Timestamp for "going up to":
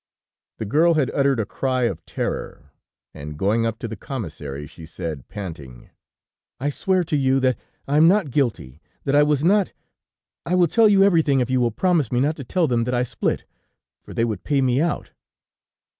3.37-3.87